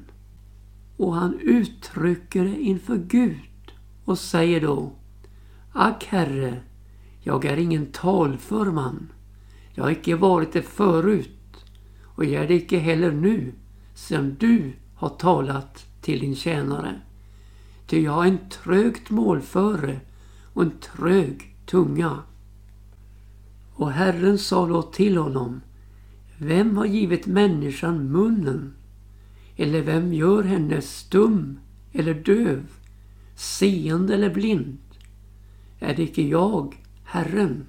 Och 0.96 1.14
han 1.14 1.38
uttrycker 1.40 2.44
det 2.44 2.61
inför 2.61 2.96
Gud 2.96 3.72
och 4.04 4.18
säger 4.18 4.61
då 4.61 4.92
Ack 5.72 6.04
Herre, 6.04 6.62
jag 7.20 7.44
är 7.44 7.57
ingen 7.57 7.87
talför 7.87 8.64
man. 8.64 9.12
Jag 9.74 9.85
har 9.85 9.90
icke 9.90 10.16
varit 10.16 10.52
det 10.52 10.62
förut 10.62 11.64
och 12.04 12.24
jag 12.24 12.44
är 12.44 12.48
det 12.48 12.54
icke 12.54 12.78
heller 12.78 13.12
nu 13.12 13.52
sedan 13.94 14.37
du 14.40 14.72
har 14.94 15.09
talat 15.09 15.87
till 16.00 16.20
din 16.20 16.35
tjänare. 16.35 17.00
Ty 17.87 18.00
jag 18.00 18.12
har 18.12 18.26
en 18.26 18.48
trögt 18.48 19.11
målföre 19.11 20.00
och 20.52 20.62
en 20.62 20.78
trög 20.78 21.57
tunga. 21.66 22.18
Och 23.74 23.90
Herren 23.90 24.38
sa 24.38 24.66
då 24.66 24.83
till 24.83 25.16
honom 25.16 25.61
Vem 26.38 26.76
har 26.76 26.87
givit 26.87 27.26
människan 27.26 28.12
munnen? 28.12 28.74
Eller 29.56 29.82
vem 29.82 30.12
gör 30.12 30.42
henne 30.42 30.82
stum 30.82 31.58
eller 31.92 32.14
döv, 32.14 32.66
seende 33.34 34.14
eller 34.14 34.34
blind? 34.34 34.78
Är 35.78 35.94
det 35.96 36.02
icke 36.02 36.22
jag, 36.22 36.82
Herren? 37.04 37.66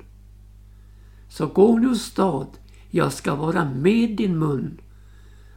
Så 1.29 1.47
gå 1.47 1.77
nu 1.77 1.95
stad, 1.95 2.47
jag 2.89 3.13
ska 3.13 3.35
vara 3.35 3.71
med 3.71 4.17
din 4.17 4.39
mun 4.39 4.81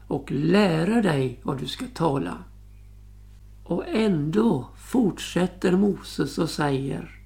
och 0.07 0.31
lära 0.31 1.03
dig 1.03 1.41
vad 1.43 1.59
du 1.59 1.67
ska 1.67 1.85
tala. 1.95 2.45
Och 3.65 3.89
ändå 3.89 4.69
fortsätter 4.77 5.77
Moses 5.77 6.39
och 6.39 6.51
säger 6.51 7.19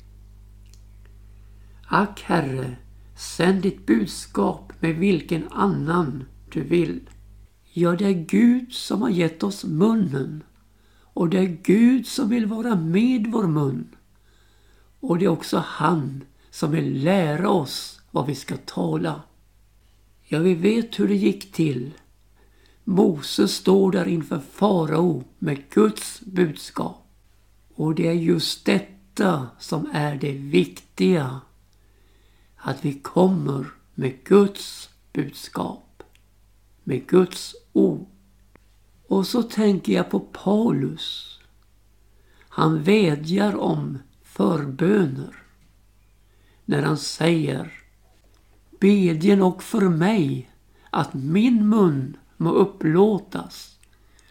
Ack 1.86 2.22
Herre, 2.22 2.76
sänd 3.16 3.62
ditt 3.62 3.86
budskap 3.86 4.72
med 4.80 4.96
vilken 4.96 5.48
annan 5.48 6.24
du 6.52 6.62
vill. 6.62 7.00
Ja, 7.74 7.96
det 7.96 8.06
är 8.06 8.12
Gud 8.12 8.72
som 8.72 9.02
har 9.02 9.11
gett 9.11 9.42
oss 9.42 9.64
munnen 9.64 10.42
och 11.14 11.28
det 11.28 11.38
är 11.38 11.58
Gud 11.62 12.06
som 12.06 12.28
vill 12.28 12.46
vara 12.46 12.76
med 12.76 13.26
vår 13.26 13.46
mun. 13.46 13.88
Och 15.00 15.18
det 15.18 15.24
är 15.24 15.28
också 15.28 15.64
han 15.66 16.24
som 16.50 16.70
vill 16.70 17.04
lära 17.04 17.50
oss 17.50 18.00
vad 18.11 18.26
vi 18.26 18.35
ska 18.35 18.56
tala. 18.56 19.22
Ja, 20.22 20.38
vi 20.38 20.54
vet 20.54 21.00
hur 21.00 21.08
det 21.08 21.16
gick 21.16 21.52
till. 21.52 21.90
Moses 22.85 23.54
står 23.54 23.92
där 23.92 24.08
inför 24.08 24.38
farao 24.38 25.24
med 25.38 25.70
Guds 25.70 26.20
budskap. 26.20 27.06
Och 27.74 27.94
det 27.94 28.08
är 28.08 28.12
just 28.12 28.64
detta 28.64 29.48
som 29.58 29.88
är 29.92 30.16
det 30.16 30.32
viktiga. 30.32 31.40
Att 32.56 32.85
vi 32.85 32.92
kommer 32.92 33.66
med 33.94 34.24
Guds 34.24 34.90
budskap. 35.12 35.91
Med 36.84 37.06
Guds 37.06 37.54
ord. 37.72 38.06
Och 39.08 39.26
så 39.26 39.42
tänker 39.42 39.92
jag 39.92 40.10
på 40.10 40.20
Paulus. 40.20 41.38
Han 42.48 42.82
vädjar 42.82 43.56
om 43.56 43.98
förböner. 44.22 45.36
När 46.64 46.82
han 46.82 46.98
säger 46.98 47.72
Bedjen 48.80 49.42
och 49.42 49.62
för 49.62 49.88
mig 49.88 50.50
att 50.90 51.14
min 51.14 51.68
mun 51.68 52.16
må 52.36 52.50
upplåtas 52.50 53.78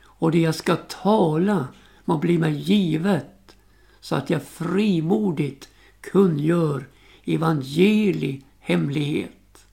och 0.03 0.31
det 0.31 0.39
jag 0.39 0.55
ska 0.55 0.75
tala 0.75 1.67
må 2.05 2.17
bli 2.17 2.37
mig 2.37 2.53
givet 2.53 3.55
så 3.99 4.15
att 4.15 4.29
jag 4.29 4.43
frimodigt 4.43 5.69
kungör 6.01 6.87
evangeli 7.25 8.41
hemlighet. 8.59 9.65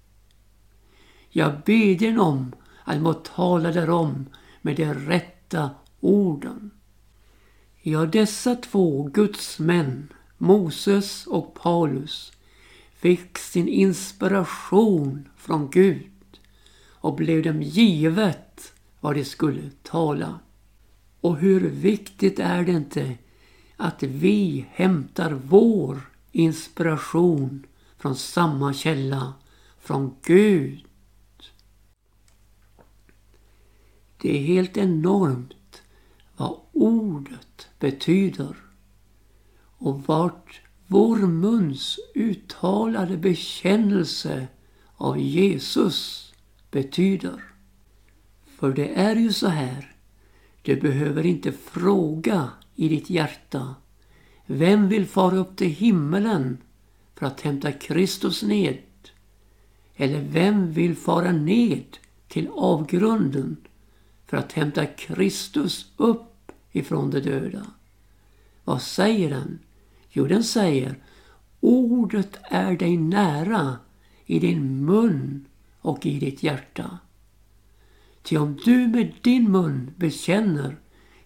Jag 1.30 1.52
bedjen 1.64 2.20
om 2.20 2.52
att 2.88 3.00
må 3.00 3.14
tala 3.14 3.72
därom 3.72 4.26
med 4.62 4.76
de 4.76 4.94
rätta 4.94 5.70
orden. 6.00 6.70
Ja, 7.82 8.06
dessa 8.06 8.54
två 8.54 9.02
gudsmän, 9.02 10.12
Moses 10.38 11.26
och 11.26 11.54
Paulus, 11.54 12.32
fick 12.96 13.38
sin 13.38 13.68
inspiration 13.68 15.28
från 15.36 15.70
Gud 15.70 16.40
och 16.88 17.14
blev 17.14 17.42
dem 17.42 17.62
givet 17.62 18.72
vad 19.00 19.14
de 19.14 19.24
skulle 19.24 19.70
tala. 19.82 20.40
Och 21.20 21.36
hur 21.36 21.60
viktigt 21.70 22.38
är 22.38 22.62
det 22.62 22.72
inte 22.72 23.14
att 23.76 24.02
vi 24.02 24.66
hämtar 24.70 25.32
vår 25.44 26.00
inspiration 26.32 27.66
från 27.98 28.16
samma 28.16 28.72
källa, 28.72 29.34
från 29.80 30.14
Gud. 30.22 30.87
Det 34.20 34.38
är 34.38 34.42
helt 34.42 34.76
enormt 34.76 35.82
vad 36.36 36.60
ordet 36.72 37.68
betyder 37.78 38.56
och 39.60 40.02
vart 40.06 40.60
vår 40.86 41.16
muns 41.16 41.98
uttalade 42.14 43.16
bekännelse 43.16 44.48
av 44.96 45.18
Jesus 45.18 46.32
betyder. 46.70 47.42
För 48.46 48.72
det 48.72 48.94
är 48.94 49.16
ju 49.16 49.32
så 49.32 49.48
här, 49.48 49.96
du 50.62 50.76
behöver 50.76 51.26
inte 51.26 51.52
fråga 51.52 52.50
i 52.74 52.88
ditt 52.88 53.10
hjärta 53.10 53.74
vem 54.46 54.88
vill 54.88 55.06
fara 55.06 55.36
upp 55.36 55.56
till 55.56 55.70
himmelen 55.70 56.58
för 57.14 57.26
att 57.26 57.40
hämta 57.40 57.72
Kristus 57.72 58.42
ned? 58.42 58.78
Eller 59.96 60.20
vem 60.20 60.72
vill 60.72 60.96
fara 60.96 61.32
ned 61.32 61.96
till 62.28 62.48
avgrunden 62.54 63.56
för 64.28 64.36
att 64.36 64.52
hämta 64.52 64.86
Kristus 64.86 65.92
upp 65.96 66.52
ifrån 66.72 67.10
de 67.10 67.20
döda? 67.20 67.66
Vad 68.64 68.82
säger 68.82 69.30
den? 69.30 69.58
Jo, 70.10 70.26
den 70.26 70.44
säger 70.44 71.02
Ordet 71.60 72.38
är 72.42 72.76
dig 72.76 72.96
nära 72.96 73.76
i 74.26 74.38
din 74.38 74.84
mun 74.84 75.44
och 75.80 76.06
i 76.06 76.18
ditt 76.18 76.42
hjärta. 76.42 76.98
Ty 78.22 78.36
om 78.36 78.58
du 78.64 78.88
med 78.88 79.14
din 79.22 79.50
mun 79.50 79.90
bekänner 79.96 80.76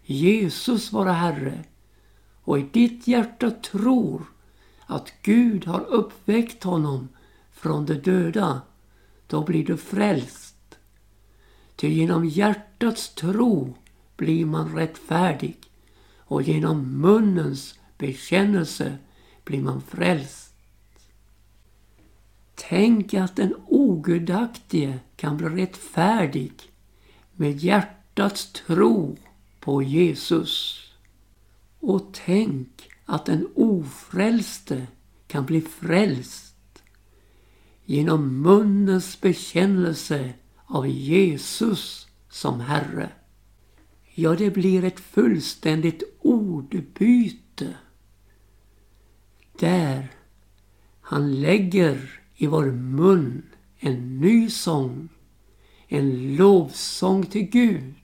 Jesus 0.02 0.92
vara 0.92 1.12
Herre 1.12 1.64
och 2.42 2.58
i 2.58 2.62
ditt 2.72 3.06
hjärta 3.06 3.50
tror 3.50 4.22
att 4.86 5.12
Gud 5.22 5.64
har 5.64 5.80
uppväckt 5.80 6.64
honom 6.64 7.08
från 7.52 7.86
de 7.86 7.94
döda, 7.94 8.60
då 9.26 9.44
blir 9.44 9.66
du 9.66 9.76
frälst. 9.76 10.78
Ty 11.76 11.88
genom 11.88 12.24
hjärtat 12.24 12.71
hjärtats 12.82 13.14
tro 13.14 13.74
blir 14.16 14.46
man 14.46 14.74
rättfärdig 14.74 15.56
och 16.18 16.42
genom 16.42 17.00
munnens 17.00 17.78
bekännelse 17.98 18.98
blir 19.44 19.62
man 19.62 19.82
frälst. 19.82 20.54
Tänk 22.54 23.14
att 23.14 23.36
den 23.36 23.54
ogudaktige 23.66 24.98
kan 25.16 25.36
bli 25.36 25.48
rättfärdig 25.48 26.52
med 27.32 27.56
hjärtats 27.56 28.52
tro 28.52 29.16
på 29.60 29.82
Jesus. 29.82 30.80
Och 31.80 32.02
tänk 32.26 32.88
att 33.06 33.26
den 33.26 33.48
ofrälste 33.54 34.86
kan 35.26 35.46
bli 35.46 35.60
frälst 35.60 36.82
genom 37.84 38.42
munnens 38.42 39.20
bekännelse 39.20 40.32
av 40.66 40.88
Jesus 40.88 42.08
som 42.32 42.60
Herre. 42.60 43.10
Ja, 44.14 44.34
det 44.34 44.50
blir 44.50 44.84
ett 44.84 45.00
fullständigt 45.00 46.02
ordbyte 46.20 47.74
där 49.58 50.12
han 51.00 51.40
lägger 51.40 52.20
i 52.34 52.46
vår 52.46 52.66
mun 52.72 53.42
en 53.78 54.20
ny 54.20 54.50
sång, 54.50 55.08
en 55.88 56.36
lovsång 56.36 57.26
till 57.26 57.42
Gud, 57.42 57.94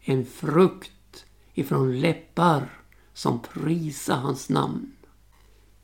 en 0.00 0.24
frukt 0.24 1.24
ifrån 1.54 2.00
läppar 2.00 2.80
som 3.14 3.40
prisar 3.42 4.16
hans 4.16 4.48
namn. 4.48 4.92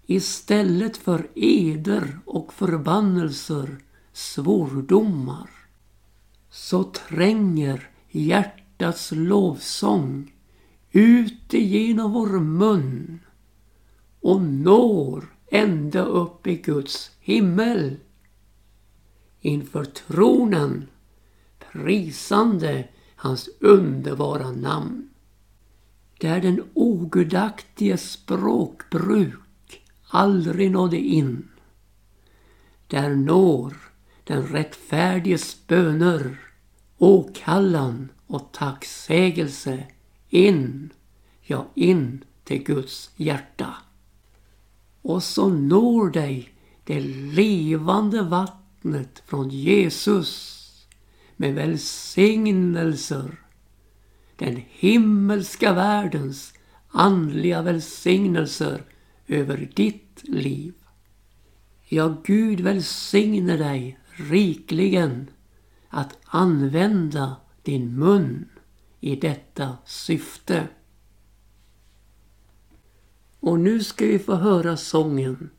Istället 0.07 0.97
för 0.97 1.29
eder 1.35 2.19
och 2.25 2.53
förbannelser, 2.53 3.79
svordomar, 4.12 5.58
så 6.50 6.84
tränger 6.84 7.90
hjärtats 8.11 9.12
lovsång 9.12 10.32
ut 10.92 11.54
igenom 11.54 12.12
vår 12.12 12.40
mun 12.40 13.20
och 14.20 14.42
når 14.42 15.24
ända 15.50 16.04
upp 16.04 16.46
i 16.46 16.56
Guds 16.56 17.11
himmel. 17.20 17.96
Inför 19.40 19.84
tronen 19.84 20.87
prisande 21.72 22.88
hans 23.16 23.48
underbara 23.61 24.50
namn. 24.50 25.08
Där 26.20 26.40
den 26.40 26.64
ogudaktiges 26.74 28.11
språkbruk 28.12 29.82
aldrig 30.08 30.70
nådde 30.70 30.98
in. 30.98 31.48
Där 32.87 33.14
når 33.14 33.76
den 34.29 34.47
rättfärdiges 34.47 35.67
böner, 35.67 36.37
åkallan 36.99 38.09
och 38.27 38.53
tacksägelse 38.53 39.85
in, 40.29 40.91
ja 41.43 41.67
in 41.75 42.25
till 42.45 42.64
Guds 42.64 43.11
hjärta. 43.17 43.75
Och 45.03 45.23
så 45.23 45.49
når 45.49 46.11
dig 46.11 46.53
det 46.85 47.01
levande 47.01 48.23
vattnet 48.23 49.23
från 49.27 49.51
Jesus 49.51 50.55
med 51.37 51.55
välsignelser. 51.55 53.41
Den 54.37 54.62
himmelska 54.69 55.73
världens 55.73 56.55
andliga 56.88 57.62
välsignelser 57.62 58.83
över 59.27 59.71
ditt 59.75 60.21
liv. 60.23 60.75
Ja, 61.85 62.17
Gud 62.25 62.61
välsigne 62.61 63.57
dig 63.57 63.99
rikligen 64.20 65.31
att 65.88 66.18
använda 66.24 67.37
din 67.62 67.98
mun 67.98 68.48
i 69.00 69.16
detta 69.16 69.76
syfte. 69.85 70.68
Och 73.40 73.61
nu 73.61 73.83
ska 73.83 74.07
vi 74.07 74.18
få 74.18 74.35
höra 74.35 74.76
sången 74.76 75.50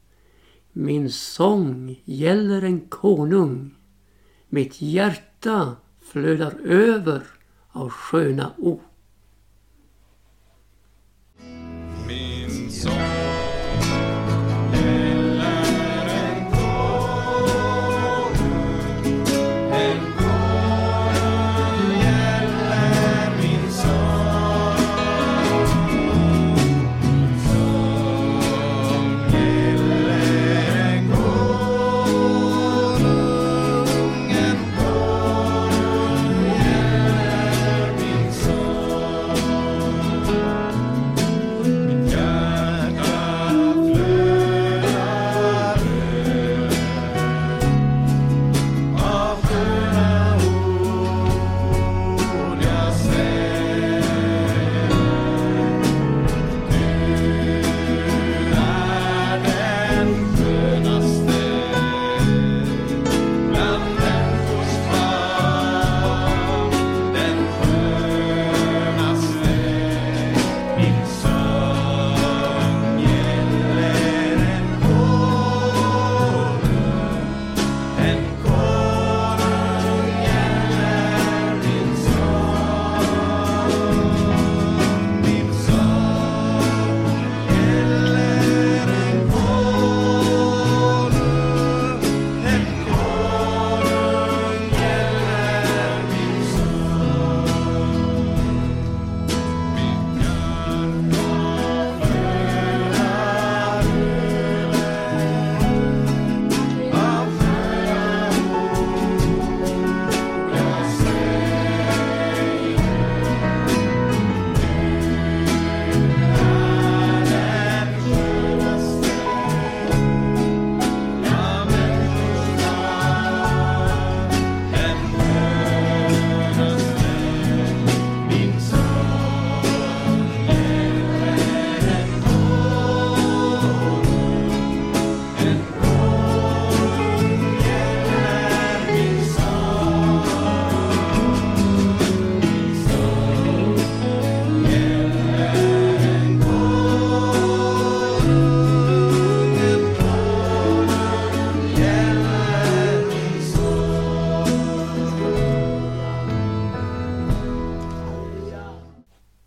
Min 0.73 1.09
sång 1.09 2.01
gäller 2.05 2.61
en 2.61 2.79
konung. 2.79 3.75
Mitt 4.49 4.81
hjärta 4.81 5.75
flödar 6.01 6.59
över 6.63 7.23
av 7.69 7.89
sköna 7.89 8.53
ord. 8.57 8.88